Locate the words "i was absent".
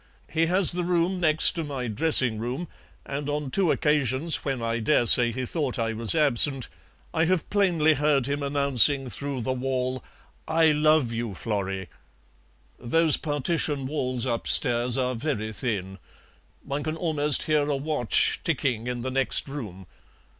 5.77-6.69